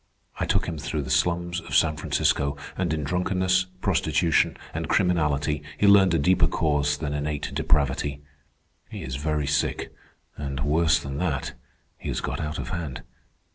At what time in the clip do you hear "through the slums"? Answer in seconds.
0.79-1.59